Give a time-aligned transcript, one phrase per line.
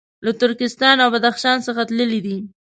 [0.25, 2.37] له ترکستان او بدخشان څخه تللي دي.